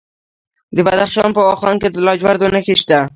[0.75, 2.99] د بدخشان په واخان کې د لاجوردو نښې شته.